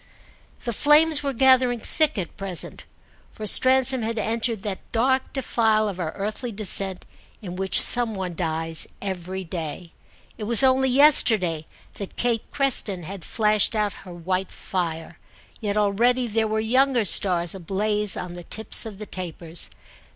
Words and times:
The 0.63 0.73
flames 0.73 1.21
were 1.21 1.31
gathering 1.31 1.79
thick 1.79 2.17
at 2.17 2.35
present, 2.35 2.85
for 3.31 3.45
Stransom 3.45 4.01
had 4.01 4.17
entered 4.17 4.63
that 4.63 4.91
dark 4.91 5.31
defile 5.31 5.87
of 5.87 5.99
our 5.99 6.11
earthly 6.13 6.51
descent 6.51 7.05
in 7.43 7.55
which 7.55 7.79
some 7.79 8.15
one 8.15 8.33
dies 8.33 8.87
every 8.99 9.43
day. 9.43 9.93
It 10.39 10.45
was 10.45 10.63
only 10.63 10.89
yesterday 10.89 11.67
that 11.93 12.15
Kate 12.17 12.49
Creston 12.49 13.03
had 13.03 13.23
flashed 13.23 13.75
out 13.75 13.93
her 14.01 14.11
white 14.11 14.51
fire; 14.51 15.19
yet 15.59 15.77
already 15.77 16.25
there 16.27 16.47
were 16.47 16.59
younger 16.59 17.05
stars 17.05 17.53
ablaze 17.53 18.17
on 18.17 18.33
the 18.33 18.43
tips 18.45 18.87
of 18.87 18.97
the 18.97 19.05
tapers. 19.05 19.69